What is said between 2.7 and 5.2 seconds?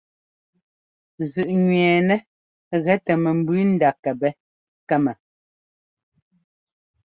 gɛ tɛ mɛmbʉʉ ndá kɛpɛ́ kɛ́mɛ.